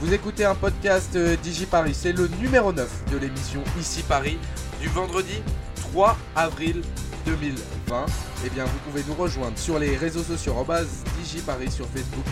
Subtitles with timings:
[0.00, 4.38] Vous écoutez un podcast euh, DigiParis, c'est le numéro 9 de l'émission Ici Paris
[4.80, 5.42] du vendredi
[5.90, 6.82] 3 avril
[7.26, 8.06] 2020.
[8.46, 12.24] Eh bien, vous pouvez nous rejoindre sur les réseaux sociaux en base DigiParis sur Facebook,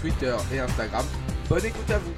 [0.00, 1.04] Twitter et Instagram.
[1.50, 2.12] Bonne écoute à vous.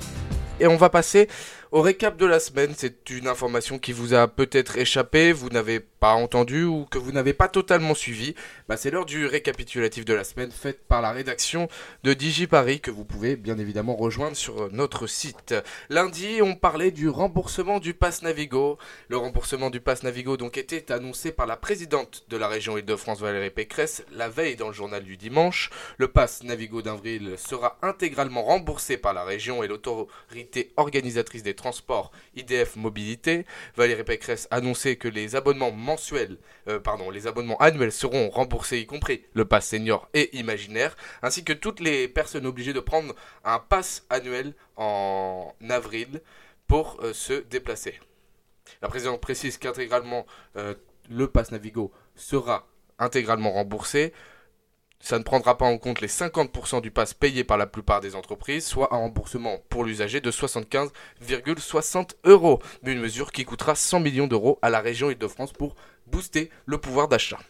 [0.61, 1.29] Et on va passer
[1.73, 5.81] au récap de la semaine, c'est une information qui vous a peut-être échappé, vous n'avez
[5.81, 8.35] pas entendu ou que vous n'avez pas totalement suivi.
[8.69, 11.69] Bah, c'est l'heure du récapitulatif de la semaine faite par la rédaction
[12.03, 15.55] de DigiParis que vous pouvez bien évidemment rejoindre sur notre site.
[15.89, 18.77] Lundi, on parlait du remboursement du Pass Navigo.
[19.09, 23.21] Le remboursement du Pass Navigo donc était annoncé par la présidente de la région Île-de-France
[23.21, 25.71] Valérie Pécresse la veille dans le journal du dimanche.
[25.97, 32.11] Le Pass Navigo d'Avril sera intégralement remboursé par la région et l'autorité organisatrice des transport
[32.35, 37.93] IDF Mobilité, Valérie Pécresse a annoncé que les abonnements mensuels, euh, pardon, les abonnements annuels
[37.93, 42.73] seront remboursés, y compris le pass senior et imaginaire, ainsi que toutes les personnes obligées
[42.73, 46.21] de prendre un pass annuel en avril
[46.67, 48.01] pour euh, se déplacer.
[48.81, 50.75] La présidente précise qu'intégralement euh,
[51.11, 52.67] le pass Navigo sera
[52.99, 54.13] intégralement remboursé.
[55.03, 58.15] Ça ne prendra pas en compte les 50% du pass payé par la plupart des
[58.15, 62.63] entreprises, soit un remboursement pour l'usager de 75,60 euros.
[62.85, 65.75] Une mesure qui coûtera 100 millions d'euros à la région Île-de-France pour
[66.07, 67.41] booster le pouvoir d'achat.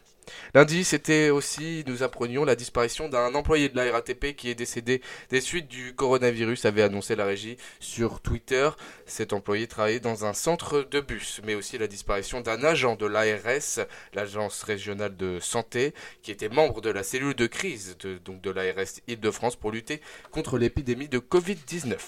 [0.54, 5.00] Lundi, c'était aussi, nous apprenions la disparition d'un employé de la RATP qui est décédé
[5.30, 8.70] des suites du coronavirus, avait annoncé la régie sur Twitter.
[9.06, 13.06] Cet employé travaillait dans un centre de bus, mais aussi la disparition d'un agent de
[13.06, 18.50] l'ARS, l'agence régionale de santé, qui était membre de la cellule de crise de, de
[18.50, 21.98] l'ARS Île-de-France pour lutter contre l'épidémie de Covid-19.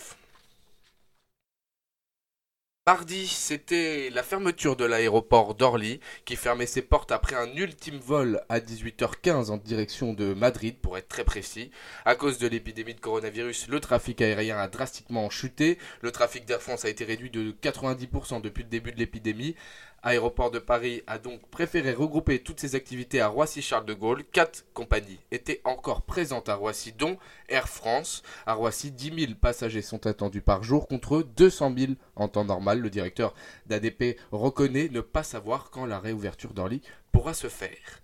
[2.86, 8.42] Mardi, c'était la fermeture de l'aéroport d'Orly qui fermait ses portes après un ultime vol
[8.50, 11.70] à 18h15 en direction de Madrid pour être très précis.
[12.04, 15.78] À cause de l'épidémie de coronavirus, le trafic aérien a drastiquement chuté.
[16.02, 19.56] Le trafic d'Air France a été réduit de 90% depuis le début de l'épidémie.
[20.06, 24.22] Aéroport de Paris a donc préféré regrouper toutes ses activités à Roissy-Charles de Gaulle.
[24.32, 27.16] Quatre compagnies étaient encore présentes à Roissy, dont
[27.48, 28.22] Air France.
[28.44, 32.80] À Roissy, 10 000 passagers sont attendus par jour contre 200 000 en temps normal.
[32.80, 38.02] Le directeur d'ADP reconnaît ne pas savoir quand la réouverture d'Orly pourra se faire.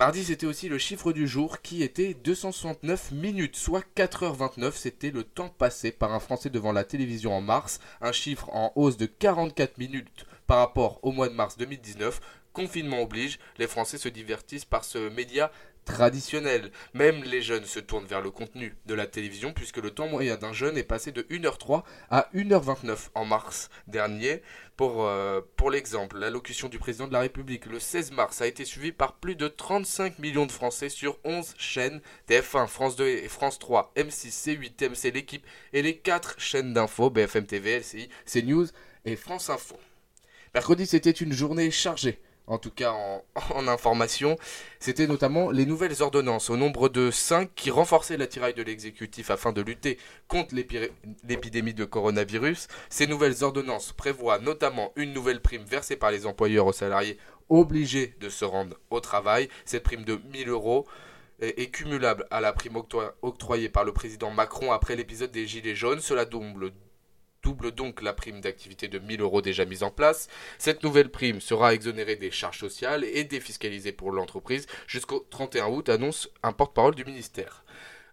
[0.00, 4.72] Mardi, c'était aussi le chiffre du jour qui était 269 minutes, soit 4h29.
[4.72, 8.72] C'était le temps passé par un Français devant la télévision en mars, un chiffre en
[8.74, 12.20] hausse de 44 minutes par rapport au mois de mars 2019.
[12.52, 15.52] Confinement oblige, les Français se divertissent par ce média
[15.84, 16.72] traditionnel.
[16.92, 20.36] Même les jeunes se tournent vers le contenu de la télévision puisque le temps moyen
[20.36, 24.42] d'un jeune est passé de 1h03 à 1h29 en mars dernier.
[24.76, 28.64] Pour, euh, pour l'exemple, l'allocution du président de la République le 16 mars a été
[28.64, 33.28] suivie par plus de 35 millions de Français sur 11 chaînes TF1, France 2 et
[33.28, 38.66] France 3, M6, C8, TMC, l'équipe et les 4 chaînes d'info BFM TV, LCI, CNews
[39.04, 39.78] et France Info.
[40.54, 42.92] Mercredi, c'était une journée chargée en tout cas
[43.54, 44.36] en, information,
[44.80, 49.52] c'était notamment les nouvelles ordonnances au nombre de 5 qui renforçaient l'attirail de l'exécutif afin
[49.52, 50.54] de lutter contre
[51.24, 52.66] l'épidémie de coronavirus.
[52.90, 57.18] Ces nouvelles ordonnances prévoient notamment une nouvelle prime versée par les employeurs aux salariés
[57.48, 59.48] obligés de se rendre au travail.
[59.64, 60.86] Cette prime de 1000 euros
[61.40, 62.76] est cumulable à la prime
[63.22, 66.00] octroyée par le président Macron après l'épisode des Gilets jaunes.
[66.00, 66.72] Cela double
[67.42, 70.28] double donc la prime d'activité de 1000 euros déjà mise en place.
[70.58, 75.88] Cette nouvelle prime sera exonérée des charges sociales et défiscalisée pour l'entreprise jusqu'au 31 août,
[75.88, 77.64] annonce un porte-parole du ministère.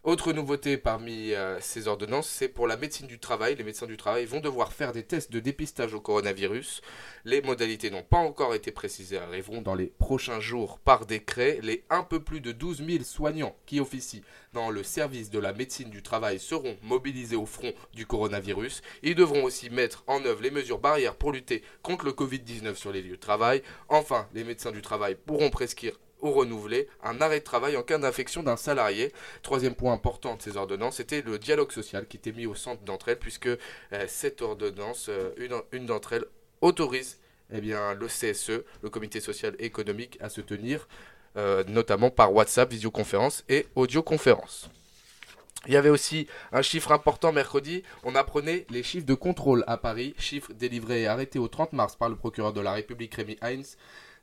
[0.08, 3.58] Autre nouveauté parmi euh, ces ordonnances, c'est pour la médecine du travail.
[3.58, 6.82] Les médecins du travail vont devoir faire des tests de dépistage au coronavirus.
[7.26, 11.60] Les modalités n'ont pas encore été précisées, arriveront dans les prochains jours par décret.
[11.62, 14.24] Les un peu plus de 12 000 soignants qui officient
[14.54, 18.84] dans le service de la médecine du travail seront mobilisés au front du coronavirus.
[19.04, 22.94] Ils devront aussi mettre en œuvre les mesures barrières pour lutter contre le Covid-19 sur
[22.94, 23.62] les lieux de travail.
[23.90, 27.98] Enfin, les médecins du travail pourront prescrire ou renouveler un arrêt de travail en cas
[27.98, 29.12] d'infection d'un salarié.
[29.42, 32.84] Troisième point important de ces ordonnances, c'était le dialogue social qui était mis au centre
[32.84, 33.58] d'entre elles, puisque euh,
[34.08, 36.26] cette ordonnance, euh, une, d'entre elles,
[36.62, 37.20] autorise
[37.52, 40.88] eh bien, le CSE, le Comité social et économique, à se tenir,
[41.38, 44.70] euh, notamment par WhatsApp, visioconférence et audioconférence.
[45.66, 49.78] Il y avait aussi un chiffre important mercredi, on apprenait les chiffres de contrôle à
[49.78, 53.38] Paris, chiffres délivrés et arrêtés au 30 mars par le procureur de la République Rémi
[53.42, 53.78] Heinz.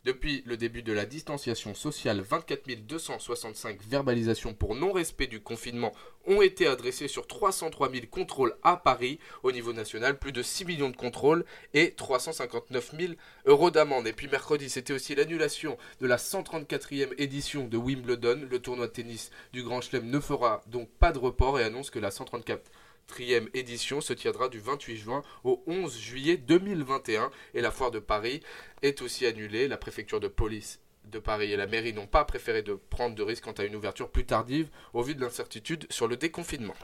[0.04, 5.94] Depuis le début de la distanciation sociale, 24 265 verbalisations pour non-respect du confinement
[6.26, 9.18] ont été adressées sur 303 000 contrôles à Paris.
[9.42, 13.12] Au niveau national, plus de 6 millions de contrôles et 359 000
[13.46, 14.06] euros d'amende.
[14.06, 18.46] Et puis mercredi, c'était aussi l'annulation de la 134e édition de Wimbledon.
[18.50, 21.88] Le tournoi de tennis du Grand Chelem ne fera donc pas de report et annonce
[21.88, 22.60] que la 134
[23.06, 27.98] quatrième édition se tiendra du 28 juin au 11 juillet 2021 et la foire de
[27.98, 28.40] Paris
[28.82, 29.68] est aussi annulée.
[29.68, 33.22] La préfecture de police de Paris et la mairie n'ont pas préféré de prendre de
[33.22, 36.74] risques quant à une ouverture plus tardive au vu de l'incertitude sur le déconfinement.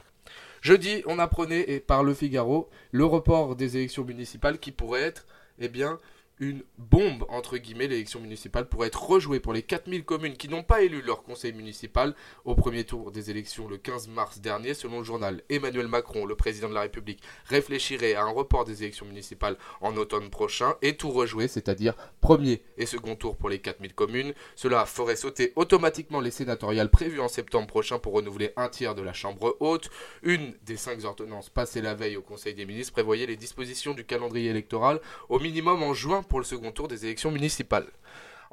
[0.61, 5.25] Jeudi, on apprenait par le Figaro le report des élections municipales qui pourrait être
[5.59, 5.99] eh bien,
[6.41, 10.63] une bombe, entre guillemets, l'élection municipale pourrait être rejouée pour les 4000 communes qui n'ont
[10.63, 12.15] pas élu leur conseil municipal
[12.45, 14.73] au premier tour des élections le 15 mars dernier.
[14.73, 18.81] Selon le journal, Emmanuel Macron, le président de la République, réfléchirait à un report des
[18.81, 23.59] élections municipales en automne prochain et tout rejouer, c'est-à-dire premier et second tour pour les
[23.59, 24.33] 4000 communes.
[24.55, 29.03] Cela ferait sauter automatiquement les sénatoriales prévues en septembre prochain pour renouveler un tiers de
[29.03, 29.91] la Chambre haute.
[30.23, 34.05] Une des cinq ordonnances passées la veille au Conseil des ministres prévoyait les dispositions du
[34.05, 34.99] calendrier électoral
[35.29, 37.87] au minimum en juin le second tour des élections municipales.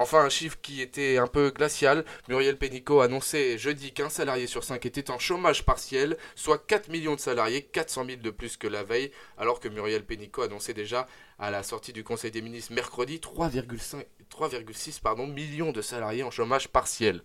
[0.00, 4.62] Enfin, un chiffre qui était un peu glacial, Muriel Pénicaud annonçait jeudi qu'un salarié sur
[4.62, 8.68] cinq était en chômage partiel, soit 4 millions de salariés, 400 000 de plus que
[8.68, 12.72] la veille, alors que Muriel Pénicaud annonçait déjà à la sortie du Conseil des ministres
[12.72, 17.22] mercredi 3,5 3,6 pardon, millions de salariés en chômage partiel.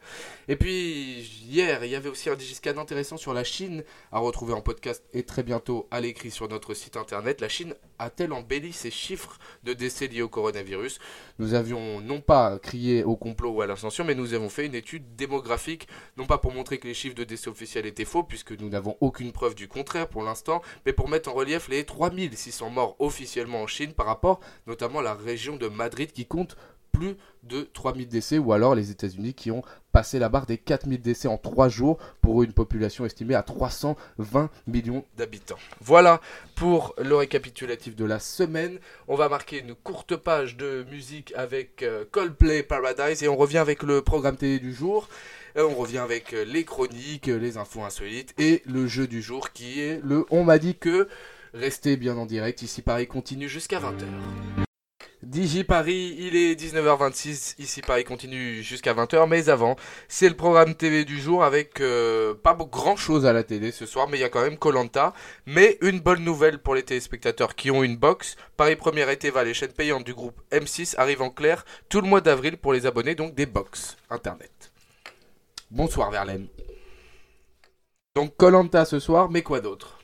[0.48, 4.54] Et puis hier, il y avait aussi un digiscan intéressant sur la Chine à retrouver
[4.54, 7.42] en podcast et très bientôt à l'écrit sur notre site internet.
[7.42, 11.00] La Chine a-t-elle embelli ses chiffres de décès liés au coronavirus?
[11.40, 14.76] Nous avions non pas crié au complot ou à l'ascension, mais nous avons fait une
[14.76, 15.88] étude démographique,
[16.18, 18.98] non pas pour montrer que les chiffres de décès officiels étaient faux, puisque nous n'avons
[19.02, 23.62] aucune preuve du contraire pour l'instant, mais pour mettre en relief les 3600 morts officiellement
[23.62, 26.56] en Chine rapport notamment la région de Madrid qui compte
[26.94, 31.02] plus de 3000 décès, ou alors les États-Unis qui ont passé la barre des 4000
[31.02, 35.58] décès en 3 jours pour une population estimée à 320 millions d'habitants.
[35.82, 36.22] Voilà
[36.56, 38.80] pour le récapitulatif de la semaine.
[39.08, 43.58] On va marquer une courte page de musique avec euh, Coldplay Paradise et on revient
[43.58, 45.10] avec le programme télé du jour.
[45.58, 49.52] Euh, on revient avec euh, les chroniques, les infos insolites et le jeu du jour
[49.52, 51.10] qui est le On m'a dit que.
[51.54, 54.06] Restez bien en direct, ici Paris continue jusqu'à 20h.
[55.22, 59.76] Digi Paris, il est 19h26, ici Paris continue jusqu'à 20h, mais avant,
[60.08, 63.86] c'est le programme TV du jour avec euh, pas grand chose à la télé ce
[63.86, 65.14] soir, mais il y a quand même Colanta.
[65.46, 69.44] Mais une bonne nouvelle pour les téléspectateurs qui ont une box, Paris Première et Teva,
[69.44, 72.88] les chaînes payantes du groupe M6 arrivent en clair tout le mois d'avril pour les
[72.88, 74.74] abonnés, donc des box internet.
[75.70, 76.48] Bonsoir Verlaine.
[78.16, 80.03] Donc Colanta ce soir, mais quoi d'autre?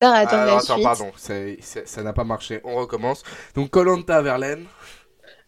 [0.00, 2.60] Alors, attends, pardon, ça n'a pas marché.
[2.64, 3.22] On recommence.
[3.54, 4.64] Donc, Colanta Verlaine.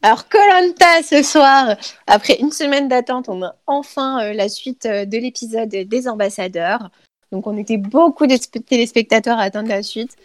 [0.02, 1.76] Alors, Colanta ce soir,
[2.06, 6.90] après une semaine d'attente, on a enfin euh, la suite euh, de l'épisode des ambassadeurs.
[7.30, 10.16] Donc, on était beaucoup de téléspectateurs à attendre la suite.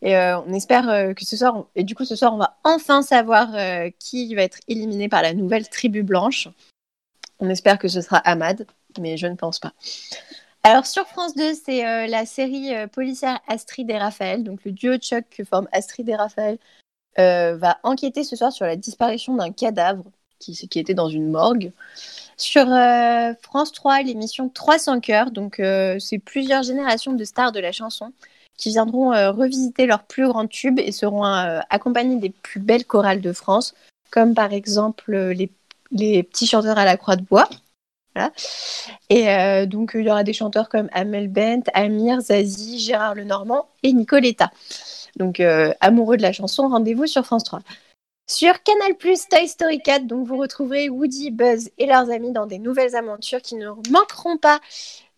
[0.00, 3.02] Et euh, on espère que ce soir, et du coup, ce soir, on va enfin
[3.02, 3.48] savoir
[3.98, 6.48] qui va être éliminé par la nouvelle tribu blanche.
[7.38, 8.66] On espère que ce sera Ahmad,
[9.00, 9.72] mais je ne pense pas.
[10.66, 14.42] Alors sur France 2, c'est euh, la série euh, policière Astrid et Raphaël.
[14.42, 16.56] Donc le duo de choc que forment Astrid et Raphaël
[17.18, 20.04] euh, va enquêter ce soir sur la disparition d'un cadavre
[20.38, 21.70] qui, était dans une morgue.
[22.38, 22.66] Sur
[23.42, 25.30] France 3, l'émission 300 cœurs.
[25.30, 25.62] Donc
[26.00, 28.12] c'est plusieurs générations de stars de la chanson
[28.58, 33.32] qui viendront revisiter leurs plus grands tubes et seront accompagnés des plus belles chorales de
[33.32, 33.74] France,
[34.10, 37.48] comme par exemple les petits chanteurs à la croix de bois.
[39.10, 43.68] Et euh, donc, il y aura des chanteurs comme Amel Bent, Amir, Zazie, Gérard Lenormand
[43.82, 44.50] et Nicoletta.
[45.16, 47.60] Donc, euh, amoureux de la chanson, rendez-vous sur France 3.
[48.26, 49.16] Sur Canal Toy
[49.46, 53.54] Story 4, donc vous retrouverez Woody, Buzz et leurs amis dans des nouvelles aventures qui
[53.54, 54.60] ne manqueront pas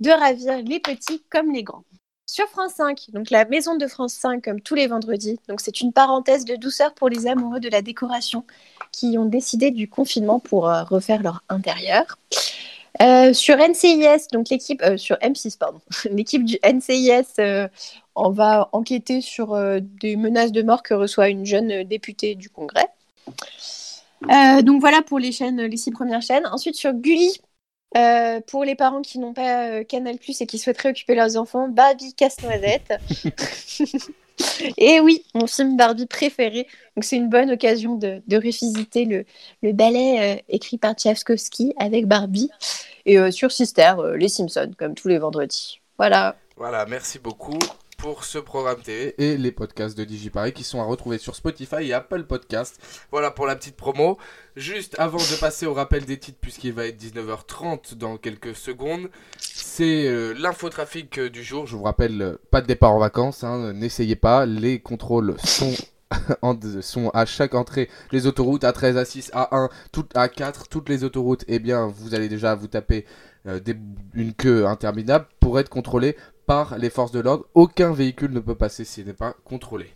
[0.01, 1.85] de ravir les petits comme les grands.
[2.29, 5.81] Sur France 5, donc la maison de France 5 comme tous les vendredis, donc c'est
[5.81, 8.45] une parenthèse de douceur pour les amoureux de la décoration
[8.91, 12.19] qui ont décidé du confinement pour euh, refaire leur intérieur.
[13.03, 17.69] Euh, sur NCIS, donc l'équipe euh, sur M6, pardon, l'équipe du NCIS, euh,
[18.15, 22.89] on va enquêter sur des menaces de mort que reçoit une jeune députée du Congrès.
[24.63, 26.47] donc voilà pour les six premières chaînes.
[26.47, 27.39] Ensuite sur Gulli,
[28.47, 32.15] pour les parents qui n'ont pas Canal Plus et qui souhaiteraient occuper leurs enfants, Barbie
[32.15, 32.95] casse-noisette.
[34.77, 36.67] et oui, mon film Barbie préféré.
[36.97, 39.25] Donc c'est une bonne occasion de, revisiter le,
[39.63, 42.51] le ballet écrit par Tchaikovsky avec Barbie
[43.07, 45.81] et euh, sur Sister, euh, les Simpsons, comme tous les vendredis.
[45.97, 46.37] Voilà.
[46.57, 47.59] Voilà, merci beaucoup
[47.97, 51.83] pour ce programme TV et les podcasts de DigiParis qui sont à retrouver sur Spotify
[51.83, 52.79] et Apple Podcasts.
[53.11, 54.19] Voilà pour la petite promo.
[54.55, 59.09] Juste avant de passer au rappel des titres, puisqu'il va être 19h30 dans quelques secondes,
[59.77, 61.67] c'est euh, l'infotrafic du jour.
[61.67, 65.75] Je vous rappelle, pas de départ en vacances, hein, n'essayez pas, les contrôles sont
[67.13, 71.89] à chaque entrée des autoroutes A13, A6, A1, tout, A4, toutes les autoroutes, eh bien,
[71.89, 73.05] vous allez déjà vous taper
[73.47, 73.61] euh,
[74.15, 76.17] une queue interminable pour être contrôlé
[76.47, 77.45] par les forces de l'ordre.
[77.53, 79.91] Aucun véhicule ne peut passer s'il n'est pas contrôlé.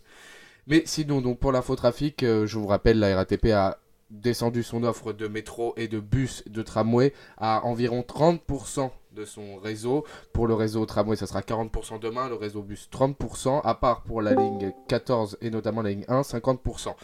[0.66, 3.78] Mais sinon, donc pour l'infotrafic, euh, je vous rappelle, la RATP a
[4.10, 9.56] descendu son offre de métro et de bus de tramway à environ 30% de son
[9.56, 10.04] réseau.
[10.32, 14.22] Pour le réseau tramway, ça sera 40% demain, le réseau bus 30%, à part pour
[14.22, 16.94] la ligne 14 et notamment la ligne 1, 50%.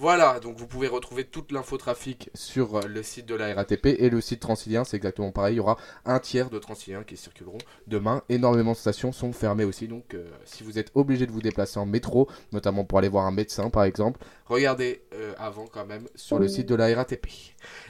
[0.00, 4.10] Voilà, donc vous pouvez retrouver toute l'infotrafic sur euh, le site de la RATP et
[4.10, 5.54] le site Transilien, c'est exactement pareil.
[5.54, 8.22] Il y aura un tiers de Transiliens qui circuleront demain.
[8.28, 11.80] Énormément de stations sont fermées aussi, donc euh, si vous êtes obligé de vous déplacer
[11.80, 16.06] en métro, notamment pour aller voir un médecin par exemple, regardez euh, avant quand même
[16.14, 17.26] sur le site de la RATP.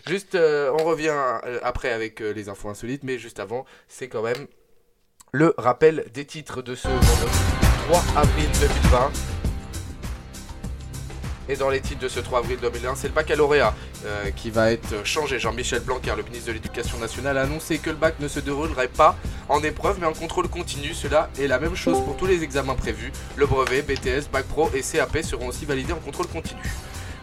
[0.07, 1.15] Juste, on revient
[1.63, 4.47] après avec les infos insolites, mais juste avant, c'est quand même
[5.33, 7.39] le rappel des titres de ce vendredi
[7.89, 9.38] 3 avril 2020.
[11.49, 13.75] Et dans les titres de ce 3 avril 2001, c'est le baccalauréat
[14.05, 15.39] euh, qui va être changé.
[15.39, 18.89] Jean-Michel Blanquer, le ministre de l'Éducation nationale, a annoncé que le bac ne se déroulerait
[18.89, 19.17] pas
[19.49, 20.93] en épreuve mais en contrôle continu.
[20.93, 23.13] Cela est la même chose pour tous les examens prévus.
[23.37, 26.61] Le brevet, BTS, Bac Pro et CAP seront aussi validés en contrôle continu.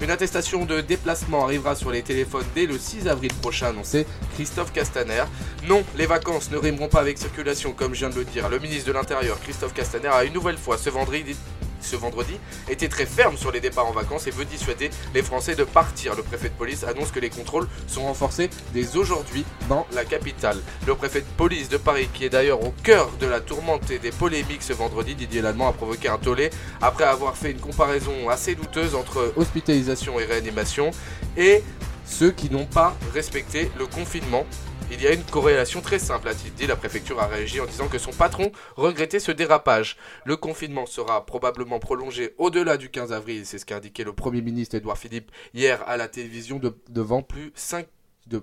[0.02, 4.74] Une attestation de déplacement arrivera sur les téléphones dès le 6 avril prochain, annoncé Christophe
[4.74, 5.24] Castaner.
[5.70, 8.50] Non, les vacances ne rimeront pas avec circulation, comme je viens de le dire.
[8.50, 11.38] Le ministre de l'Intérieur, Christophe Castaner, a une nouvelle fois ce vendredi
[11.86, 12.34] ce vendredi,
[12.70, 16.16] était très ferme sur les départs en vacances et veut dissuader les Français de partir.
[16.16, 20.58] Le préfet de police annonce que les contrôles sont renforcés dès aujourd'hui dans la capitale.
[20.86, 24.00] Le préfet de police de Paris, qui est d'ailleurs au cœur de la tourmente et
[24.00, 26.50] des polémiques ce vendredi, Didier Lallemand a provoqué un tollé
[26.82, 30.92] après avoir fait une comparaison assez douteuse entre hospitalisation et réanimation
[31.38, 31.64] et
[32.06, 34.46] ceux qui n'ont pas respecté le confinement
[34.92, 36.68] il y a une corrélation très simple, a-t-il dit.
[36.68, 39.98] La préfecture a réagi en disant que son patron regrettait ce dérapage.
[40.26, 44.42] Le confinement sera probablement prolongé au-delà du 15 avril, c'est ce qu'a indiqué le Premier
[44.42, 47.88] ministre Édouard Philippe hier à la télévision devant plus 5
[48.28, 48.42] de,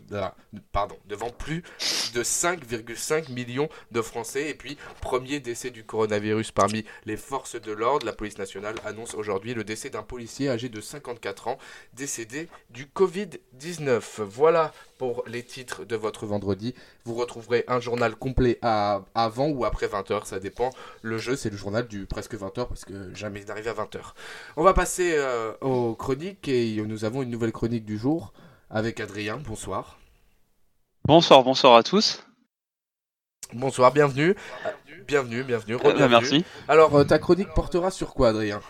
[0.70, 1.62] pardon, devant plus
[2.14, 4.50] de 5,5 millions de Français.
[4.50, 8.06] Et puis, premier décès du coronavirus parmi les forces de l'ordre.
[8.06, 11.58] La police nationale annonce aujourd'hui le décès d'un policier âgé de 54 ans,
[11.94, 14.22] décédé du Covid-19.
[14.22, 16.74] Voilà pour les titres de votre vendredi.
[17.04, 20.70] Vous retrouverez un journal complet à, avant ou après 20h, ça dépend.
[21.02, 23.98] Le jeu, c'est le journal du presque 20h parce que jamais d'arriver à 20h.
[24.56, 28.32] On va passer euh, aux chroniques et nous avons une nouvelle chronique du jour
[28.72, 29.36] avec Adrien.
[29.36, 29.98] Bonsoir.
[31.04, 32.24] Bonsoir, bonsoir à tous.
[33.52, 34.34] Bonsoir, bienvenue.
[35.06, 35.76] Bienvenue, bienvenue.
[35.84, 36.44] Euh, merci.
[36.68, 38.60] Alors, euh, ta chronique portera sur quoi, Adrien?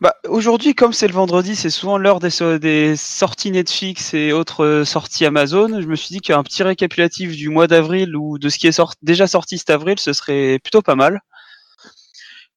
[0.00, 4.64] Bah, Aujourd'hui, comme c'est le vendredi, c'est souvent l'heure des, des, sorties Netflix et autres
[4.64, 5.80] euh, sorties Amazon.
[5.80, 8.82] Je me suis dit qu'un petit récapitulatif du mois d'avril ou de ce qui est
[9.00, 11.20] déjà sorti cet avril, ce serait plutôt pas mal.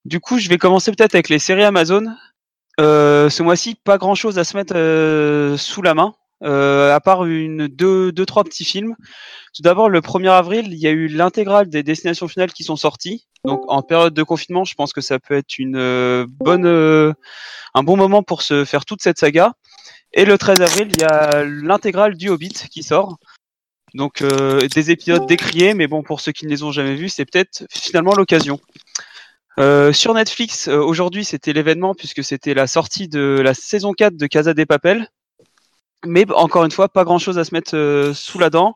[0.03, 2.03] Du coup, je vais commencer peut-être avec les séries Amazon.
[2.77, 6.15] ce mois-ci, pas grand-chose à se mettre sous la main.
[6.43, 8.95] Euh, à part une deux, deux, trois petits films.
[9.53, 12.75] Tout d'abord, le 1er avril, il y a eu l'intégrale des destinations finales qui sont
[12.75, 13.25] sorties.
[13.45, 17.13] Donc, en période de confinement, je pense que ça peut être une euh, bonne, euh,
[17.73, 19.53] un bon moment pour se faire toute cette saga.
[20.13, 23.17] Et le 13 avril, il y a l'intégrale du Hobbit qui sort.
[23.93, 27.23] Donc, des épisodes décriés, mais bon, pour ceux qui ne les ont jamais vus, c'est
[27.23, 28.59] peut-être finalement l'occasion.
[29.93, 34.53] sur Netflix, aujourd'hui, c'était l'événement puisque c'était la sortie de la saison 4 de Casa
[34.53, 35.09] des Papel,
[36.07, 38.75] mais encore une fois, pas grand chose à se mettre euh, sous la dent,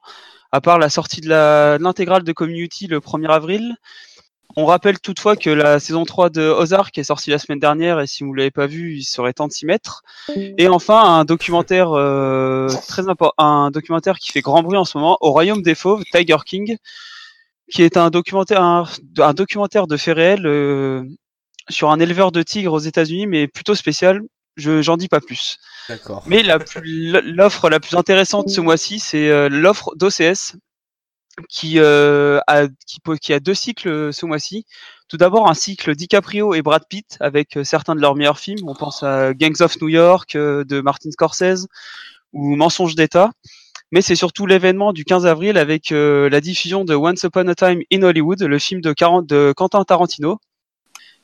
[0.51, 1.29] à part la sortie de
[1.77, 3.75] l'intégrale de Community le 1er avril.
[4.55, 8.07] On rappelle toutefois que la saison 3 de Ozark est sortie la semaine dernière et
[8.07, 10.01] si vous ne l'avez pas vu, il serait temps de s'y mettre.
[10.35, 14.97] Et enfin, un documentaire euh, très important, un documentaire qui fait grand bruit en ce
[14.97, 16.77] moment, Au Royaume des Fauves, Tiger King,
[17.71, 21.03] qui est un documentaire, un, documentaire de faits réels euh,
[21.69, 24.21] sur un éleveur de tigres aux États-Unis, mais plutôt spécial.
[24.57, 25.57] Je j'en dis pas plus.
[26.25, 30.55] Mais l'offre la, plus intéressante ce mois-ci, c'est euh, l'offre d'OCS
[31.47, 32.67] qui, euh, a,
[33.21, 34.65] qui, a deux cycles ce mois-ci.
[35.07, 38.67] Tout d'abord, un cycle DiCaprio et Brad Pitt avec euh, certains de leurs meilleurs films.
[38.67, 41.67] On pense à Gangs of New York de Martin Scorsese
[42.33, 43.31] ou Mensonge d'État.
[43.91, 47.81] Mais c'est surtout l'événement du 15 avril avec la diffusion de Once Upon a Time
[47.91, 48.93] in Hollywood, le film de,
[49.25, 50.39] de Quentin Tarantino,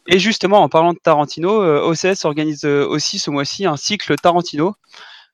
[0.07, 4.15] et justement, en parlant de Tarantino, euh, OCS organise euh, aussi ce mois-ci un cycle
[4.15, 4.75] Tarantino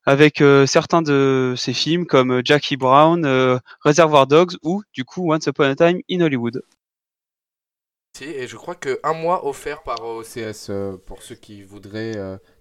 [0.06, 5.46] avec euh, certains de ses films comme Jackie Brown, Reservoir Dogs ou du coup Once
[5.46, 6.64] Upon a Time in Hollywood.
[8.20, 10.70] Et je crois qu'un mois offert par OCS
[11.06, 12.14] pour ceux qui voudraient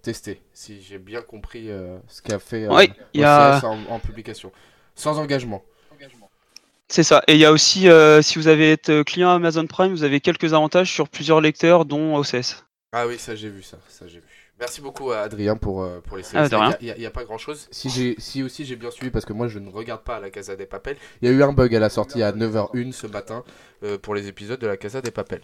[0.02, 1.68] tester, si j'ai bien compris
[2.08, 4.52] ce qu'a fait OCS en, publication,
[4.94, 5.62] sans engagement.
[6.90, 7.22] C'est ça.
[7.28, 10.20] Et il y a aussi, euh, si vous avez été client Amazon Prime, vous avez
[10.20, 12.64] quelques avantages sur plusieurs lecteurs, dont OCS.
[12.92, 14.24] Ah oui, ça j'ai vu ça, ça j'ai vu.
[14.58, 16.76] Merci beaucoup à Adrien pour, euh, pour les Ah, de rien.
[16.80, 17.68] Il n'y a, pas grand chose.
[17.70, 20.30] Si, j'ai, si aussi j'ai bien suivi, parce que moi je ne regarde pas la
[20.30, 23.06] Casa des Papels, il y a eu un bug à la sortie à 9h01 ce
[23.06, 23.44] matin
[23.84, 25.40] euh, pour les épisodes de la Casa des Papels.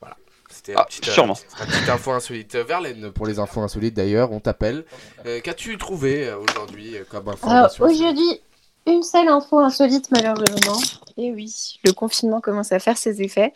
[0.00, 0.16] Voilà.
[0.48, 1.36] C'était Ah, un petit, euh, sûrement.
[1.60, 2.54] un petit info insolite.
[2.54, 4.84] Euh, Verlaine, pour les infos insolites d'ailleurs, on t'appelle.
[5.26, 7.84] Euh, qu'as-tu trouvé euh, aujourd'hui euh, comme Alors, information?
[7.84, 8.40] aujourd'hui,
[8.86, 10.78] une seule info insolite, malheureusement.
[11.16, 13.52] Et oui, le confinement commence à faire ses effets.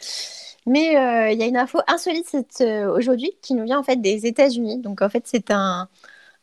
[0.66, 3.96] Mais euh, il y a une info insolite euh, aujourd'hui qui nous vient en fait
[3.96, 4.78] des États-Unis.
[4.78, 5.88] Donc en fait, c'est un,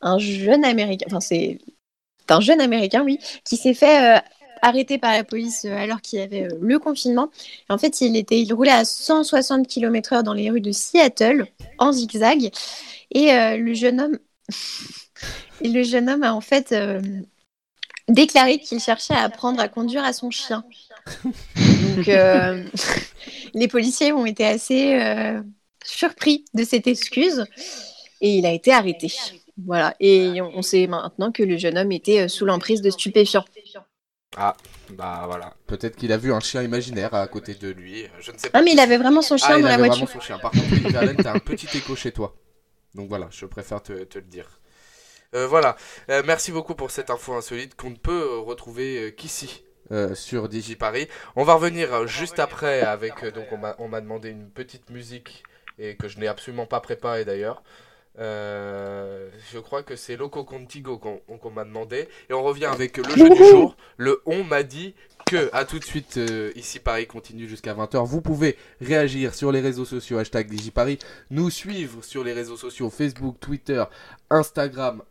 [0.01, 1.59] un jeune américain, enfin c'est
[2.29, 4.19] un jeune américain, oui, qui s'est fait euh,
[4.63, 7.29] arrêter par la police alors qu'il y avait le confinement.
[7.69, 11.45] En fait, il était, il roulait à 160 km/h dans les rues de Seattle
[11.77, 12.51] en zigzag.
[13.11, 13.27] Et
[13.57, 14.17] le jeune homme,
[15.61, 16.73] et le jeune homme a en fait
[18.07, 20.63] déclaré qu'il cherchait à apprendre à conduire à son chien.
[21.23, 22.63] Donc, euh,
[23.53, 25.41] les policiers ont été assez euh,
[25.83, 27.45] surpris de cette excuse
[28.21, 29.11] et il a été arrêté.
[29.65, 29.95] Voilà.
[29.99, 33.45] Et on, on sait maintenant que le jeune homme était euh, sous l'emprise de stupéfiants.
[34.89, 35.53] Bah voilà.
[35.65, 38.05] Peut-être qu'il a vu un chien imaginaire à côté de lui.
[38.19, 38.59] Je ne sais pas.
[38.59, 40.05] Ah, mais il avait vraiment son chien Ah, il dans la avait voiture.
[40.05, 40.37] vraiment son chien.
[40.39, 42.35] Par contre, Verlaine, t'as un petit écho chez toi.
[42.93, 44.59] Donc voilà, je préfère te, te le dire.
[45.33, 45.75] Euh, voilà,
[46.09, 49.63] Euh, merci beaucoup pour cette info insolite qu'on ne peut euh, retrouver qu'ici.
[49.91, 51.07] euh, sur DigiParis.
[51.35, 53.45] On va revenir juste après avec donc
[53.79, 55.43] on m'a demandé une petite musique
[55.77, 57.61] et que je n'ai absolument pas préparée d'ailleurs.
[58.17, 62.97] Euh, je crois que c'est Loco Contigo qu'on qu'on m'a demandé et on revient avec
[62.97, 63.75] le jeu du jour.
[63.97, 68.05] Le on m'a dit que à tout de suite euh, ici Paris continue jusqu'à 20h.
[68.05, 70.99] Vous pouvez réagir sur les réseaux sociaux hashtag DigiParis,
[71.31, 73.83] nous suivre sur les réseaux sociaux Facebook, Twitter,
[74.29, 75.01] Instagram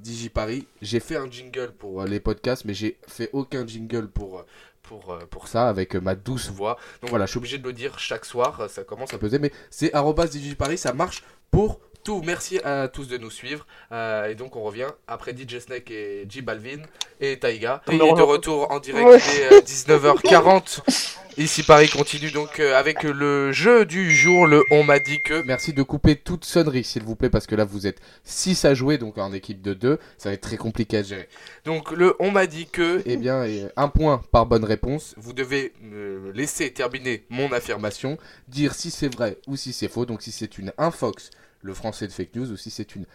[0.00, 0.66] DigiParis.
[0.82, 4.46] J'ai fait un jingle pour euh, les podcasts mais j'ai fait aucun jingle pour euh,
[4.82, 6.76] pour, pour ça avec ma douce voix.
[7.00, 9.52] Donc voilà, je suis obligé de le dire chaque soir, ça commence à peser mais
[9.70, 9.92] c'est
[10.30, 12.22] DigiParis, ça marche pour tout.
[12.24, 13.66] Merci à tous de nous suivre.
[13.92, 16.82] Et donc on revient après DJ Snake et J Balvin
[17.20, 17.82] et Taiga.
[17.90, 19.18] Et il est de retour en direct, Ouais.
[19.34, 20.80] il est euh, 19h40.
[21.38, 25.42] Ici Paris continue donc euh, avec le jeu du jour, le on m'a dit que.
[25.46, 28.74] Merci de couper toute sonnerie s'il vous plaît parce que là vous êtes 6 à
[28.74, 31.28] jouer donc en équipe de 2, ça va être très compliqué à gérer.
[31.64, 35.14] Donc le on m'a dit que, eh bien euh, un point par bonne réponse.
[35.16, 40.04] Vous devez me laisser terminer mon affirmation, dire si c'est vrai ou si c'est faux.
[40.06, 41.30] Donc si c'est une infox,
[41.62, 43.06] le français de fake news, ou si c'est une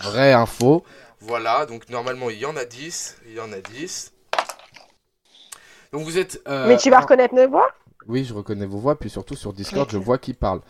[0.00, 0.84] vraie info.
[1.20, 4.12] Voilà, donc normalement il y en a 10, il y en a 10.
[5.92, 6.40] Donc vous êtes...
[6.48, 7.68] euh, Mais tu vas en- reconnaître mes voix?
[8.06, 10.60] Oui, je reconnais vos voix, puis surtout sur Discord, je vois qui parle.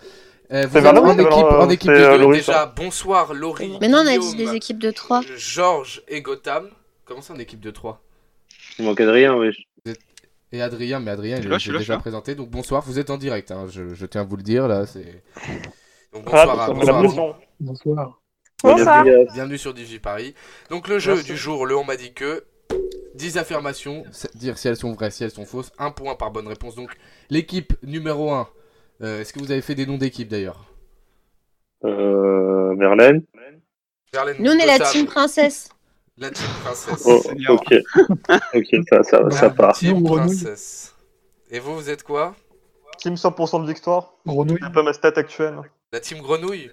[0.51, 2.19] Euh, vous êtes en équipe, en de deux.
[2.19, 3.79] Loris, Déjà, bonsoir Laurie.
[3.81, 5.21] Maintenant, on a dit des équipes de 3.
[5.37, 6.71] Georges et Gotham.
[7.05, 8.01] Comment ça en équipe de 3
[8.79, 9.51] Il manquait de rien, oui.
[10.51, 11.99] Et Adrien, mais Adrien, Je il est déjà là.
[12.01, 12.35] présenté.
[12.35, 14.87] Donc bonsoir, vous êtes en direct, hein, je, je tiens à vous le dire, là,
[14.87, 15.23] c'est...
[16.15, 17.39] Donc Ah, bonsoir, fait bonsoir.
[17.61, 18.18] Bonsoir.
[18.63, 19.05] Bonsoir.
[19.05, 20.35] Bienvenue sur DigiParis.
[20.69, 21.31] Donc le jeu Merci.
[21.31, 22.45] du jour, le on m'a dit que
[23.15, 26.49] 10 affirmations, dire si elles sont vraies, si elles sont fausses, un point par bonne
[26.49, 26.75] réponse.
[26.75, 26.91] Donc
[27.31, 28.49] l'équipe numéro 1,
[29.01, 30.65] est-ce que vous avez fait des noms d'équipe d'ailleurs?
[31.85, 33.23] Euh, Verlaine.
[34.13, 35.69] Verlaine, Nous, on est la team princesse.
[36.17, 37.03] La team princesse.
[37.07, 37.75] Oh, ok.
[38.55, 39.75] ok, ça, ça, ça part.
[39.75, 40.97] Team princesse.
[41.51, 42.35] Et vous, vous êtes quoi?
[42.99, 44.15] Team 100% de victoire.
[44.27, 44.59] Grenouille.
[44.59, 45.61] C'est un peu ma stat actuelle.
[45.93, 46.71] La team grenouille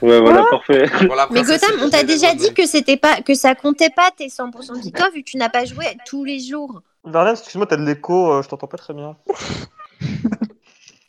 [0.00, 0.86] Ouais, voilà, parfait.
[1.06, 4.10] Pour la Mais Gotham, on t'a déjà dit que c'était pas que ça comptait pas
[4.16, 6.82] tes 100% de victoire vu que tu n'as pas joué tous les jours.
[7.04, 9.16] Verlaine, excuse-moi, t'as de l'écho, euh, je t'entends pas très bien.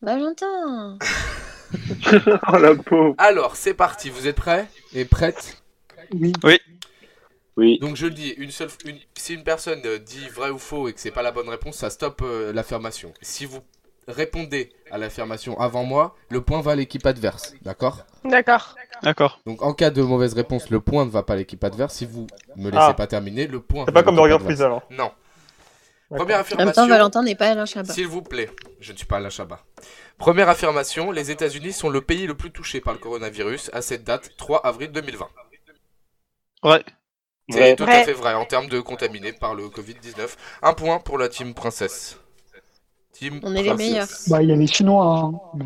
[0.01, 0.97] Bah j'entends.
[2.53, 3.15] oh la pauvre.
[3.17, 5.61] Alors, c'est parti, vous êtes prêts Et prêtes?
[6.13, 6.31] Oui.
[7.57, 7.79] Oui.
[7.79, 10.93] Donc je le dis, une seule, une, si une personne dit vrai ou faux et
[10.93, 13.13] que c'est pas la bonne réponse, ça stoppe euh, l'affirmation.
[13.21, 13.59] Si vous
[14.09, 18.05] répondez à l'affirmation avant moi, le point va à l'équipe adverse, d'accord?
[18.25, 18.75] D'accord.
[19.03, 19.39] D'accord.
[19.45, 21.93] Donc en cas de mauvaise réponse, le point ne va pas à l'équipe adverse.
[21.95, 22.93] Si vous me laissez Ah.
[22.93, 23.85] pas terminer, le point.
[23.85, 24.43] C'est va pas à comme l'équipe adverse.
[24.43, 24.81] Freeze alors.
[24.89, 25.11] Non.
[26.11, 26.25] D'accord.
[26.25, 26.87] Première En même temps, affirmation.
[26.87, 27.93] Valentin n'est pas Alain Chabat.
[27.93, 29.63] S'il vous plaît, je ne suis pas Alain Chabat.
[30.17, 34.03] Première affirmation, les États-Unis sont le pays le plus touché par le coronavirus à cette
[34.03, 35.27] date, 3 avril 2020.
[36.63, 36.83] Ouais.
[37.49, 37.75] C'est Vrai.
[37.75, 38.03] tout à Vrai.
[38.05, 40.35] fait vrai en termes de contaminés par le Covid-19.
[40.61, 42.17] Un point pour la team princesse.
[43.19, 44.07] Team On est les meilleurs.
[44.27, 45.05] Bah, il y a les Chinois.
[45.33, 45.59] Hein.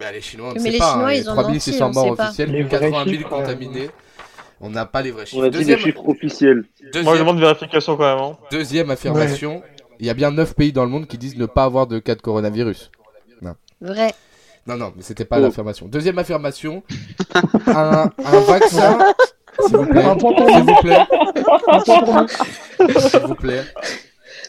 [0.00, 0.92] Mais- les Chinois, on ne Mais sait les pas.
[0.92, 3.36] Chinois, hein, ils ont 3600 menti, on morts officiels, Les vrais 80 000 chiffres, euh,
[3.40, 3.90] contaminés.
[4.60, 5.44] On n'a pas les vrais On chiffres.
[5.44, 6.56] a dit les Deuxième, chiffres officiels.
[6.56, 8.24] Moi, je deuxième, demande vérification quand même.
[8.24, 8.36] Hein.
[8.50, 9.62] deuxième affirmation.
[10.00, 11.98] Il y a bien 9 pays dans le monde qui disent ne pas avoir de
[12.00, 12.90] cas de coronavirus.
[13.80, 14.12] Vrai.
[14.66, 15.42] Non, non, mais c'était pas Oh.
[15.42, 15.86] l'affirmation.
[15.86, 16.82] Deuxième affirmation.
[17.66, 18.98] un, un vaccin.
[19.66, 20.02] S'il vous plaît.
[20.04, 20.98] Un point pour S'il vous plaît.
[21.68, 22.98] Un point pour nous.
[22.98, 23.62] S'il vous plaît.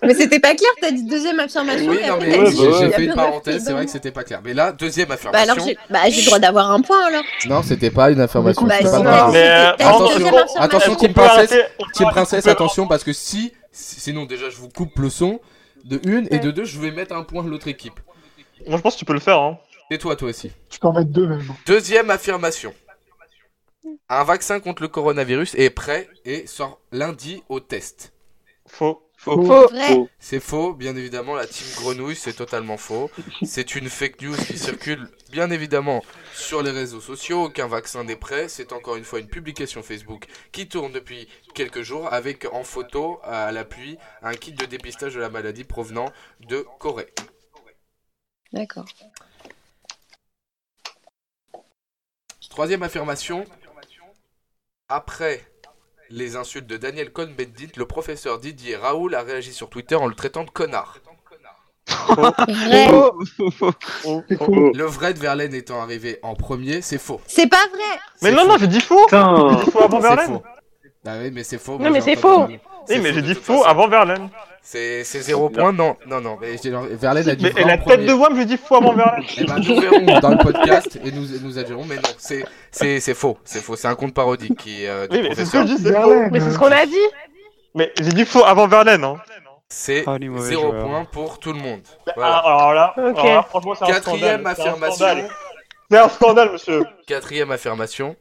[0.03, 1.89] Mais c'était pas clair, t'as dit deuxième affirmation.
[1.91, 4.23] Oui, non, mais ouais, j'ai bah j'ai fait une parenthèse, c'est vrai que c'était pas
[4.23, 4.41] clair.
[4.43, 5.53] Mais là, deuxième Bah affirmation.
[5.53, 7.23] alors, j'ai bah, j'ai le droit d'avoir un point alors.
[7.47, 8.63] Non, c'était pas une affirmation.
[8.67, 9.31] Bah, Bah, pas.
[9.31, 11.55] Mais, euh, attention, attention, Team Princesse,
[11.93, 15.39] Team Princesse, attention, parce que si, si- sinon déjà je vous coupe le son
[15.85, 17.99] de une et de deux, je vais mettre un point de l'autre équipe.
[18.67, 19.39] Moi, je pense que tu peux le faire.
[19.39, 19.57] Hein.
[19.89, 20.51] Et toi, toi aussi.
[20.69, 21.43] Tu peux en mettre deux même.
[21.65, 22.73] Deuxième affirmation.
[24.09, 28.11] Un vaccin contre le coronavirus est prêt et sort lundi au test.
[28.67, 29.06] Faux.
[29.35, 29.67] Faux.
[29.67, 29.87] Vrai.
[29.93, 30.09] Faux.
[30.19, 33.11] C'est faux, bien évidemment, la team grenouille, c'est totalement faux.
[33.43, 37.45] C'est une fake news qui circule, bien évidemment, sur les réseaux sociaux.
[37.45, 38.47] Aucun vaccin n'est prêt.
[38.47, 43.19] C'est encore une fois une publication Facebook qui tourne depuis quelques jours avec en photo
[43.23, 46.11] à l'appui un kit de dépistage de la maladie provenant
[46.47, 47.13] de Corée.
[48.53, 48.85] D'accord.
[52.49, 53.45] Troisième affirmation.
[54.89, 55.45] Après
[56.09, 60.15] les insultes de Daniel Cohn-Bendit, le professeur Didier Raoul a réagi sur Twitter en le
[60.15, 60.99] traitant de connard.
[64.73, 67.21] Le vrai de Verlaine étant arrivé en premier, c'est faux.
[67.27, 67.99] C'est pas vrai.
[68.21, 68.47] Mais non, faux.
[68.47, 69.05] non, j'ai dit faux.
[69.05, 69.49] Putain.
[69.59, 70.33] J'ai dit faux avant C'est Verlaine.
[70.35, 70.43] faux.
[71.05, 71.77] Ah oui, mais c'est faux.
[71.79, 72.45] Non, mais c'est faux.
[72.47, 72.59] Oui,
[73.01, 74.29] mais j'ai dit faux avant Verlaine.
[74.69, 76.37] C'est c'est zéro point, non, non, non.
[76.41, 77.95] Mais j'ai- Verlaine a dit Mais la premier.
[77.99, 79.23] tête de Wam, j'ai dit faux avant Verlaine.
[79.37, 82.99] Eh ben, nous verrons dans le podcast et nous, nous adjurons, mais non, c'est c'est
[82.99, 85.59] c'est faux, c'est faux, c'est un compte parodique qui euh, Oui, mais c'est ce que
[85.59, 86.09] je dis, c'est faux.
[86.09, 86.29] Verlaine.
[86.33, 86.95] Mais c'est ce qu'on a dit.
[87.75, 89.05] Mais j'ai dit faux avant Verlaine.
[89.05, 89.15] Hein.
[89.69, 91.79] C'est Ah, mauvais zéro point pour tout le monde.
[92.05, 92.35] Ah, Voilà.
[92.39, 93.19] alors là, Ok.
[93.19, 94.47] alors là, franchement, c'est un Quatrième scandale.
[94.47, 94.95] Affirmation.
[95.05, 95.29] scandale.
[95.89, 96.83] C'est un scandale, monsieur.
[97.07, 98.17] Quatrième affirmation.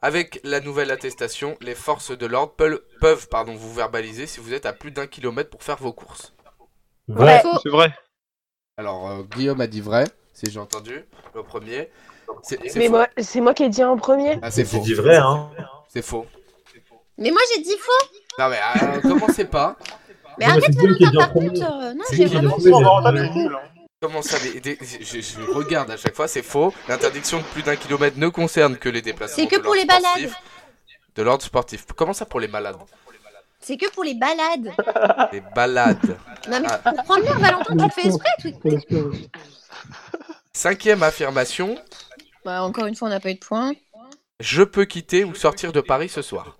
[0.00, 4.54] Avec la nouvelle attestation, les forces de l'ordre peuvent, peuvent pardon, vous verbaliser si vous
[4.54, 6.34] êtes à plus d'un kilomètre pour faire vos courses.
[7.08, 7.40] Vrai.
[7.40, 7.58] Faux.
[7.62, 7.92] C'est vrai.
[8.76, 11.90] Alors, euh, Guillaume a dit vrai, si j'ai entendu, le premier.
[12.42, 12.92] C'est c'est Mais faux.
[12.92, 14.38] moi, c'est moi qui ai dit en premier.
[14.42, 14.78] Ah, c'est faux.
[14.78, 15.50] dit vrai, hein.
[15.88, 16.26] C'est faux.
[17.16, 18.06] Mais moi j'ai dit faux.
[18.38, 19.76] Non, mais euh, commencez pas.
[20.38, 21.48] Mais arrête c'est Guillaume qui a dit en par premier.
[21.48, 21.72] contre.
[21.82, 22.56] euh, non, j'ai vraiment.
[24.00, 26.72] Comment ça des- je, je regarde à chaque fois, c'est faux.
[26.88, 29.34] L'interdiction de plus d'un kilomètre ne concerne que les déplacements.
[29.36, 30.34] C'est que de pour les sportif.
[31.16, 31.84] De l'ordre sportif.
[31.96, 32.76] Comment ça pour les malades
[33.58, 34.72] C'est que pour les balades.
[35.32, 36.16] Les balades.
[36.48, 36.78] Non mais Ah.
[36.92, 38.86] pour prendre l'air, Valentin, tu le fais exprès.
[38.88, 39.28] tu-.
[40.52, 41.76] Cinquième affirmation.
[42.44, 43.72] Bah, encore une fois, on n'a pas eu de points.
[44.38, 46.56] Je peux quitter ou sortir de Paris ce soir.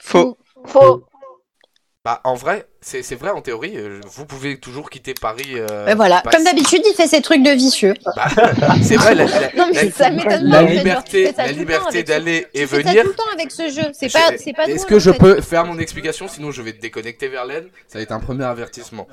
[0.00, 0.38] Faux.
[0.64, 1.04] Faux.
[2.04, 3.78] Bah en vrai, c'est c'est vrai en théorie.
[3.78, 5.52] euh, Vous pouvez toujours quitter Paris.
[5.54, 7.94] euh, Bah, voilà, pas- comme d'habitude, il fait ses trucs de vicieux.
[8.14, 8.26] bah,
[8.82, 9.14] c'est vrai.
[9.14, 10.64] La, la- Non mais la- ça m'étonne la pas.
[10.64, 13.02] en fait, genre, tu liberté, la tout liberté d'aller et venir.
[13.04, 13.90] tout le temps avec ce jeu.
[13.94, 15.18] C'est Je- pas, c'est pas Est-ce que en je fait.
[15.18, 16.28] peux faire mon explication?
[16.28, 17.68] Sinon, je vais te déconnecter Verlaine.
[17.88, 19.08] Ça va être un premier avertissement.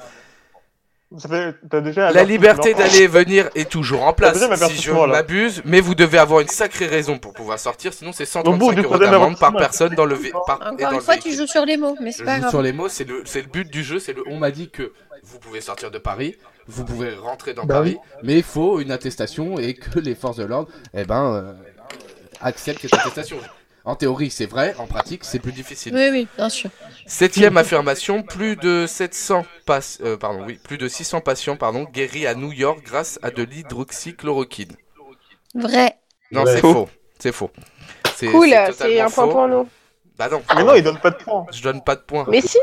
[1.17, 4.37] Ça fait, t'as déjà La liberté d'aller et venir est toujours en place,
[4.69, 8.23] si je m'abuse, mais vous devez avoir une sacrée raison pour pouvoir sortir, sinon c'est
[8.37, 10.95] Au bout 135 du euros d'amende par personne dans le par- et Encore dans une
[10.97, 12.49] le fois, tu joues sur les mots, mais c'est Je pas joue grave.
[12.51, 14.69] sur les mots, c'est le, c'est le but du jeu, c'est le on m'a dit
[14.69, 14.93] que
[15.23, 18.91] vous pouvez sortir de Paris, vous pouvez rentrer dans Bah Paris, mais il faut une
[18.91, 21.53] attestation et que les forces de l'ordre eh ben, euh,
[22.39, 23.37] acceptent cette attestation.
[23.83, 25.93] En théorie, c'est vrai, en pratique, c'est plus difficile.
[25.95, 26.69] Oui, oui, bien sûr.
[27.07, 32.27] Septième affirmation, plus de 700 pas- euh, pardon, oui, plus de 600 patients pardon, guéris
[32.27, 34.73] à New York grâce à de l'hydroxychloroquine.
[35.55, 35.97] Vrai.
[36.31, 36.53] Non, Ouais.
[36.55, 36.73] c'est Faux.
[36.73, 36.89] faux.
[37.19, 37.51] C'est faux.
[38.15, 39.31] C'est Cool, c'est un point faux.
[39.31, 39.67] pour nous.
[40.17, 40.43] Bah non.
[40.55, 41.45] Mais non, il donne pas de points.
[41.51, 42.25] Je donne pas de points.
[42.29, 42.57] Mais si.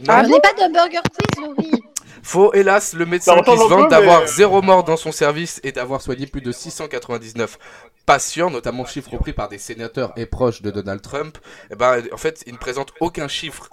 [0.00, 0.06] Non.
[0.08, 1.82] Ah on n'est pas de Burger Quiz, Laurie.
[2.22, 5.60] Faux, hélas, le médecin Ça qui se vante d'avoir mais- zéro mort dans son service
[5.64, 7.58] et d'avoir soigné plus de 699
[8.06, 11.38] patients, notamment chiffre repris par des sénateurs et proches de Donald Trump,
[11.70, 13.70] eh ben, en fait, il ne présente aucun chiffre,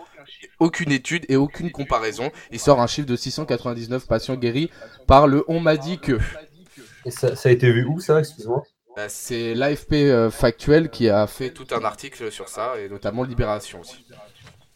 [0.60, 2.32] aucune étude et aucune comparaison.
[2.52, 4.70] Il sort un chiffre de 699 patients guéris
[5.08, 6.20] par le on m'a dit que.
[7.06, 8.64] Et ça, ça a été vu où, ça Excuse-moi?
[8.96, 13.24] Bah, C'est l'AFP euh, Factuel qui a fait tout un article sur ça, et notamment
[13.24, 14.06] Libération aussi.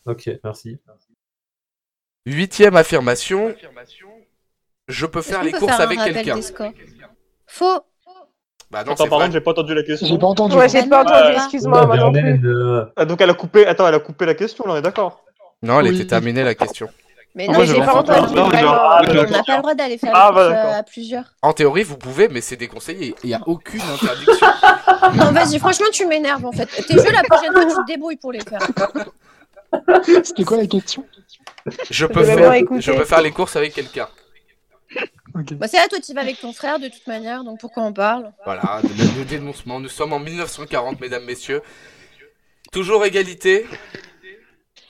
[0.05, 0.77] Ok, merci.
[2.25, 3.53] Huitième affirmation,
[4.88, 6.36] je peux faire les peut courses faire un avec rappel quelqu'un.
[6.36, 6.71] des scores
[7.47, 7.65] Faux.
[8.69, 9.25] Bah non, Attends, c'est par vrai.
[9.27, 10.07] contre, j'ai pas entendu la question.
[10.07, 10.55] J'ai pas entendu.
[10.55, 12.21] Ouais, j'ai pas entendu, excuse-moi, moi non plus.
[12.21, 13.65] Verlaine, euh, Ah, donc elle a coupé.
[13.65, 15.23] Attends, elle a coupé la question, là, on est d'accord.
[15.62, 15.95] Non, elle Oui.
[15.99, 16.88] était terminée la question.
[17.36, 18.19] Mais Ah, non, moi, j'ai j'ai pas pas entendu.
[18.19, 18.36] entendu.
[18.36, 18.62] Non, vraiment.
[18.62, 20.73] genre, ah, on n'a pas le droit d'aller faire Ah, les bah, courses, euh, d'accord.
[20.75, 21.23] à plusieurs.
[21.41, 23.13] En théorie, vous pouvez, mais c'est déconseillé.
[23.23, 24.47] Il n'y a aucune interdiction.
[25.15, 26.67] Non, vas-y, franchement, tu m'énerves en fait.
[26.67, 28.60] Tes jeux, la prochaine fois, tu te débrouilles pour les faire.
[30.23, 31.03] C'était quoi la question?
[31.89, 34.08] Je peux, faire, je peux faire les courses avec quelqu'un.
[35.54, 37.93] Bah, c'est là, toi, tu vas avec ton frère de toute manière, donc pourquoi on
[37.93, 38.32] parle?
[38.45, 39.80] Voilà, le, le dénoncement.
[39.80, 41.62] Nous sommes en 1940, mesdames, messieurs.
[42.71, 43.65] Toujours égalité.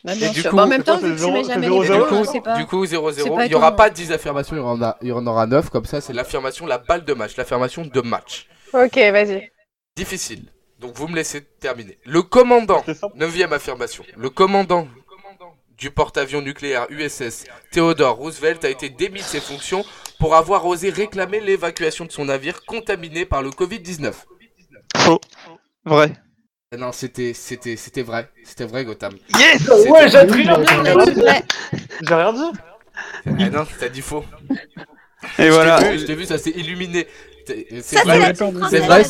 [0.03, 0.49] bah, Bien du sûr.
[0.49, 1.93] coup, Bah, en même temps, vu que tu zéro- mets jamais zéro les Et du
[2.25, 2.57] zéro, pas.
[2.57, 3.13] du coup 0-0.
[3.23, 5.25] C'est pas Il n'y aura pas 10 affirmations, il y en, a, il y en
[5.27, 5.69] aura 9.
[5.69, 7.35] Comme ça, c'est l'affirmation, la balle de match.
[7.37, 8.47] L'affirmation de match.
[8.73, 9.51] Ok, vas-y.
[9.95, 10.45] Difficile.
[10.79, 11.99] Donc, vous me laissez terminer.
[12.05, 13.15] Le commandant, C'est simple.
[13.17, 14.03] neuvième affirmation.
[14.17, 14.87] Le commandant
[15.81, 19.83] du porte-avions nucléaire USS Theodore Roosevelt a été démis de ses fonctions
[20.19, 24.13] pour avoir osé réclamer l'évacuation de son navire contaminé par le Covid-19
[24.95, 25.19] Faux.
[25.83, 26.13] Vrai.
[26.71, 28.29] Eh Non, c'était c'était c'était vrai.
[28.43, 29.13] C'était vrai Gotham.
[29.39, 31.43] Yes Ouais, vrai.
[32.01, 32.59] J'ai rien dit.
[33.25, 34.23] Eh non, t'as dit faux.
[35.39, 35.79] Et voilà.
[35.79, 37.07] Je t'ai vu, je t'ai vu, ça s'est illuminé.
[37.81, 39.03] C'est vrai.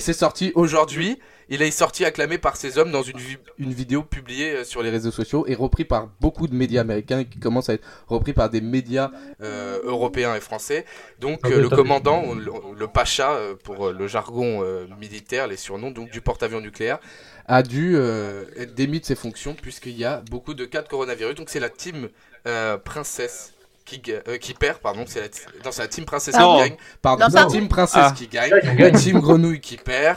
[0.00, 1.18] c'est sorti aujourd'hui.
[1.50, 4.82] Il est sorti acclamé par ses hommes dans une, vi- une vidéo publiée euh, sur
[4.82, 7.86] les réseaux sociaux et repris par beaucoup de médias américains et qui commence à être
[8.08, 9.10] repris par des médias
[9.42, 10.84] euh, européens et français.
[11.20, 15.90] Donc Ah euh, le commandant, le, le pacha pour le jargon euh, militaire, les surnoms
[15.90, 16.98] donc du porte-avions nucléaire,
[17.46, 20.88] a dû euh, être démis de ses fonctions puisqu'il y a beaucoup de cas de
[20.88, 21.34] coronavirus.
[21.34, 22.08] Donc c'est la team
[22.46, 23.50] euh, princesse.
[23.86, 25.26] Qui, euh, qui perd, pardon, c'est la,
[25.62, 26.76] non, c'est la team princesse qui gagne.
[27.02, 28.14] Pardon, Non, la team princesse Ah.
[28.16, 28.48] qui gagne.
[28.50, 28.96] La gagne.
[28.96, 30.16] team grenouille qui perd.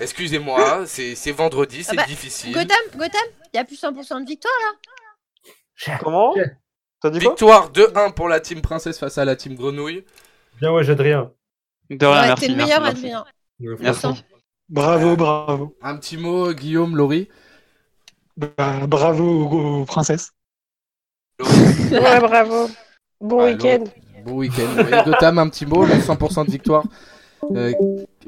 [0.00, 2.52] Excusez-moi, c'est c'est vendredi, c'est bah, difficile.
[2.52, 3.20] Gotham, Gotham,
[3.52, 4.52] il y a plus 100% de victoire
[5.86, 5.98] là.
[6.00, 6.34] Comment?
[7.04, 10.04] Dit Victoire 2-1 pour la team princesse face à la team grenouille.
[10.60, 11.32] Bien, ouais, j'adrien.
[11.90, 12.42] De rien, ouais, merci.
[12.42, 13.06] t'es le meilleur, merci.
[13.12, 13.24] Adrien.
[13.80, 14.24] Merci.
[14.68, 15.76] Bravo, bravo.
[15.80, 17.28] Un petit mot, Guillaume, Laurie?
[18.36, 20.32] Bah, bravo aux, aux princesses.
[21.40, 22.68] Ouais, bravo.
[23.20, 23.84] Bon Ah, week-end.
[24.24, 25.04] Bon week-end.
[25.04, 26.84] Gotham, un petit mot, le 100% de victoire.
[27.52, 27.72] Euh,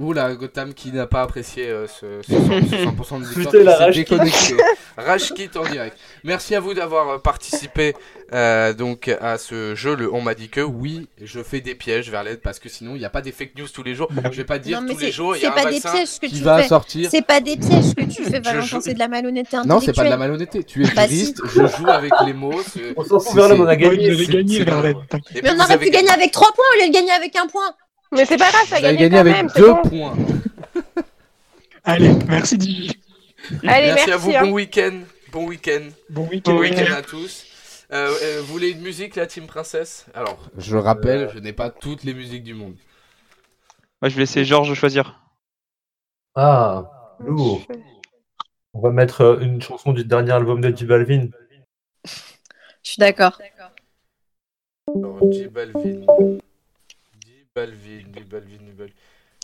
[0.01, 3.35] oula, Gotham qui n'a pas apprécié euh, ce, ce 100%, ce 100% de victoire.
[3.35, 4.57] Putain, qui la s'est déconnecté.
[4.97, 5.97] Rage en direct.
[6.25, 7.95] Merci à vous d'avoir euh, participé
[8.33, 9.95] euh, donc à ce jeu.
[9.95, 12.95] Le on m'a dit que oui, je fais des pièges vers l'aide parce que sinon
[12.95, 14.09] il n'y a pas des fake news tous les jours.
[14.11, 14.23] Bah.
[14.31, 15.81] Je vais pas dire Non, tous les jours il y c'est a un pas des
[15.81, 16.69] pièges que qui tu va fais.
[16.69, 17.09] sortir.
[17.11, 19.93] C'est pas des pièges que tu fais, Valentin, joue- c'est de la malhonnêteté Non, c'est
[19.93, 20.19] pas de la intellectuelle.
[20.19, 20.65] malhonnêteté.
[20.65, 22.61] Tu es Bah, juriste, je joue avec les mots.
[22.97, 24.11] On s'en fout, Verlaine, c'est- on a gagné.
[25.43, 27.75] Mais on aurait pu gagner avec 3 points au lieu de gagner avec un point.
[28.12, 29.49] Mais c'est pas grave, avez gagne gagné quand avec même.
[29.57, 29.83] deux bon.
[29.83, 30.16] points.
[31.85, 33.01] Allez, merci Digi.
[33.66, 34.11] Allez, merci, merci.
[34.12, 34.31] à vous.
[34.33, 34.42] hein.
[34.42, 35.01] Bon week-end.
[35.33, 35.88] Bon week-end.
[36.09, 36.53] Bon week-end.
[36.53, 37.46] Bon week-end à tous.
[37.92, 40.07] Euh, euh, vous voulez une musique, la team princesse?
[40.14, 42.77] Alors, je rappelle, je n'ai pas toutes les musiques du monde.
[44.03, 45.20] Moi, je vais laisser Georges choisir.
[46.35, 47.62] Ah, lourd.
[48.75, 51.29] On va mettre euh, une chanson du dernier album de J Balvin.
[52.05, 52.11] Je
[52.83, 53.40] suis d'accord.
[54.94, 56.07] Alors, J Balvin.
[57.61, 58.92] Balvin, J Balvin, J Balvin.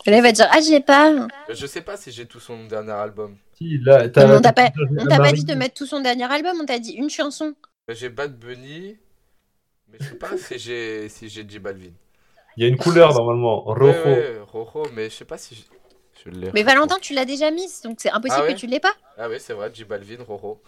[0.05, 1.27] Et là, il va dire Ah, je l'ai pas.
[1.49, 3.37] Je sais pas si j'ai tout son dernier album.
[3.57, 5.85] Si, là, Non, mais on t'a pas- t'as- On t'a pas dit de mettre tout
[5.85, 7.53] son dernier album, on t'a dit une chanson.
[7.89, 8.97] Euh, J'ai Bad Bunny,
[9.89, 11.91] mais je sais pas si j'ai si j'ai J Balvin.
[12.55, 13.85] Il y a une couleur normalement, rojo.
[13.85, 15.61] Ouais, ouais, Rojo, mais je sais pas si je,
[16.23, 16.51] je l'ai.
[16.53, 18.93] Mais Valentin, tu l'as déjà mise, donc c'est impossible Ah ouais que tu l'aies pas.
[19.17, 20.59] Ah oui, c'est vrai, J Balvin, Rojo.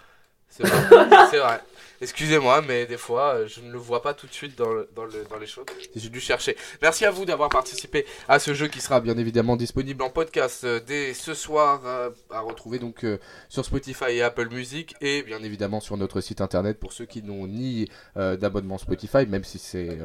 [0.49, 1.07] C'est vrai.
[1.31, 1.59] c'est vrai.
[2.01, 4.89] Excusez-moi, mais des fois, euh, je ne le vois pas tout de suite dans, le-
[4.95, 5.65] dans, le- dans les choses.
[5.93, 6.55] J'ai dû chercher.
[6.81, 10.63] Merci à vous d'avoir participé à ce jeu qui sera bien évidemment disponible en podcast
[10.63, 13.17] euh, dès ce soir euh, à retrouver donc euh,
[13.49, 17.21] sur Spotify et Apple Music et bien évidemment sur notre site internet pour ceux qui
[17.21, 19.97] n'ont ni euh, d'abonnement Spotify, même si c'est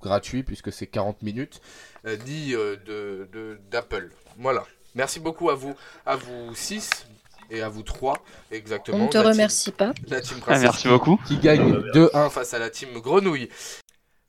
[0.00, 1.60] gratuit puisque c'est 40 minutes,
[2.26, 4.08] ni euh, de- de- d'Apple.
[4.38, 4.64] Voilà.
[4.94, 5.74] Merci beaucoup à vous,
[6.06, 7.06] à vous 6
[7.52, 8.98] et à vous 3 exactement.
[8.98, 9.92] On ne te La team- remercie pas.
[10.08, 11.20] la team Ah, princesse merci qui- beaucoup.
[11.26, 13.48] qui gagne 2-1 face à la team Grenouille.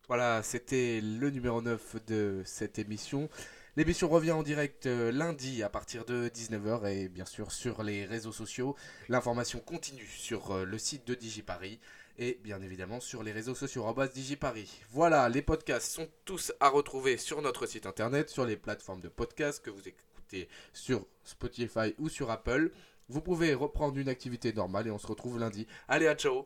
[0.08, 3.30] Voilà, c'était le numéro 9 de cette émission.
[3.76, 8.06] L'émission revient en direct euh, lundi à partir de 19h et bien sûr sur les
[8.06, 8.76] réseaux sociaux.
[9.10, 11.80] L'information continue sur euh, le site de DigiParis
[12.20, 14.70] et bien évidemment sur les réseaux sociaux arobase DigiParis.
[14.92, 19.10] Voilà, les podcasts sont tous à retrouver sur notre site internet, sur les plateformes de
[19.10, 22.72] podcasts que vous écoutez sur Spotify ou sur Apple.
[23.10, 25.68] Vous pouvez reprendre une activité normale et on se retrouve lundi.
[25.88, 26.46] Allez, à ciao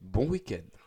[0.00, 0.85] Bon week-end